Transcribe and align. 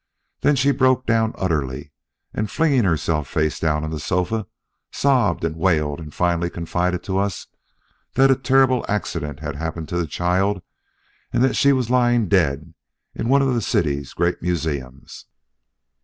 Then 0.39 0.55
she 0.55 0.71
broke 0.71 1.05
down 1.05 1.35
utterly 1.37 1.91
and 2.33 2.49
flinging 2.49 2.85
herself 2.85 3.27
face 3.27 3.59
down 3.59 3.83
on 3.83 3.91
the 3.91 3.99
sofa, 3.99 4.47
sobbed 4.91 5.43
and 5.43 5.55
wailed 5.55 5.99
and 5.99 6.11
finally 6.11 6.49
confided 6.49 7.03
to 7.03 7.19
us 7.19 7.45
that 8.15 8.31
a 8.31 8.35
terrible 8.35 8.83
accident 8.89 9.41
had 9.41 9.57
happened 9.57 9.89
to 9.89 9.97
the 9.97 10.07
child 10.07 10.63
and 11.31 11.43
that 11.43 11.55
she 11.55 11.71
was 11.71 11.91
lying 11.91 12.27
dead 12.27 12.73
in 13.13 13.29
one 13.29 13.43
of 13.43 13.53
the 13.53 13.61
city's 13.61 14.13
great 14.15 14.41
museums." 14.41 15.25